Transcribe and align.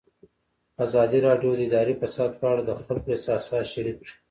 ازادي 0.85 1.19
راډیو 1.27 1.51
د 1.57 1.61
اداري 1.67 1.95
فساد 2.01 2.31
په 2.39 2.45
اړه 2.51 2.61
د 2.65 2.71
خلکو 2.81 3.07
احساسات 3.13 3.65
شریک 3.73 3.95
کړي. 4.01 4.13